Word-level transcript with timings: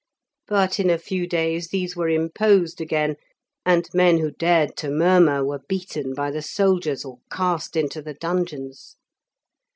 But 0.47 0.79
in 0.79 0.89
a 0.89 0.97
few 0.97 1.27
days 1.27 1.67
these 1.67 1.95
were 1.95 2.09
imposed 2.09 2.81
again, 2.81 3.17
and 3.67 3.87
men 3.93 4.17
who 4.17 4.31
dared 4.31 4.75
to 4.77 4.89
murmur 4.89 5.45
were 5.45 5.61
beaten 5.69 6.15
by 6.15 6.31
the 6.31 6.41
soldiers, 6.41 7.05
or 7.05 7.19
cast 7.31 7.75
into 7.75 8.01
the 8.01 8.15
dungeons. 8.15 8.95